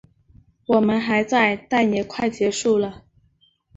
[0.65, 3.03] 我们还在，但也快结束了